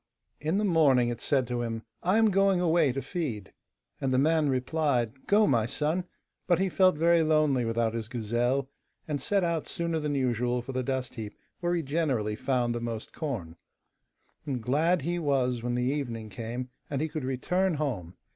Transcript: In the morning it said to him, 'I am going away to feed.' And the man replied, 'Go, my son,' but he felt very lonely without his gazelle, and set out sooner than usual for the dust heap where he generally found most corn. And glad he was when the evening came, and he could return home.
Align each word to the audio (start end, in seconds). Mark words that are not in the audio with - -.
In 0.39 0.57
the 0.57 0.65
morning 0.65 1.09
it 1.09 1.21
said 1.21 1.45
to 1.45 1.61
him, 1.61 1.83
'I 2.01 2.17
am 2.17 2.29
going 2.31 2.59
away 2.59 2.91
to 2.91 3.03
feed.' 3.03 3.53
And 4.01 4.11
the 4.11 4.17
man 4.17 4.49
replied, 4.49 5.27
'Go, 5.27 5.45
my 5.45 5.67
son,' 5.67 6.05
but 6.47 6.57
he 6.57 6.69
felt 6.69 6.95
very 6.97 7.21
lonely 7.21 7.65
without 7.65 7.93
his 7.93 8.07
gazelle, 8.09 8.67
and 9.07 9.21
set 9.21 9.43
out 9.43 9.67
sooner 9.67 9.99
than 9.99 10.15
usual 10.15 10.63
for 10.63 10.71
the 10.71 10.81
dust 10.81 11.13
heap 11.13 11.35
where 11.59 11.75
he 11.75 11.83
generally 11.83 12.35
found 12.35 12.81
most 12.81 13.13
corn. 13.13 13.57
And 14.43 14.59
glad 14.63 15.03
he 15.03 15.19
was 15.19 15.61
when 15.61 15.75
the 15.75 15.83
evening 15.93 16.29
came, 16.29 16.69
and 16.89 16.99
he 16.99 17.07
could 17.07 17.23
return 17.23 17.75
home. 17.75 18.15